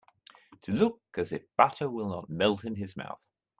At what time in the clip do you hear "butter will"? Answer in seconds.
1.57-2.09